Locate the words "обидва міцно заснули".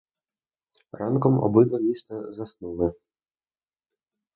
1.43-2.93